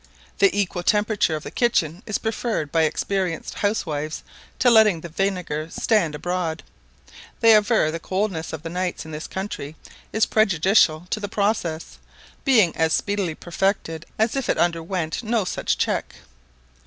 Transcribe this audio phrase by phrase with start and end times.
[0.39, 4.23] The equal temperature of the kitchen is preferred by experienced housewives
[4.57, 6.63] to letting the vinegar stand abroad;
[7.39, 9.75] they aver the coldness of the nights in this country
[10.11, 11.99] is prejudicial to the process,
[12.43, 16.15] being as speedily perfected as if it underwent no such check.